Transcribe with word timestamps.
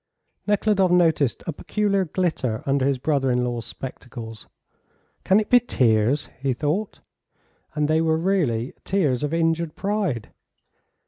Nekhludoff 0.47 0.89
noticed 0.89 1.43
a 1.45 1.53
peculiar 1.53 2.05
glitter 2.05 2.63
under 2.65 2.87
his 2.87 2.97
brother 2.97 3.29
in 3.29 3.43
law's 3.43 3.67
spectacles. 3.67 4.47
"Can 5.23 5.39
it 5.39 5.47
be 5.47 5.59
tears?" 5.59 6.27
he 6.39 6.53
thought. 6.53 7.01
And 7.75 7.87
they 7.87 8.01
were 8.01 8.17
really 8.17 8.73
tears 8.83 9.21
of 9.21 9.31
injured 9.31 9.75
pride. 9.75 10.31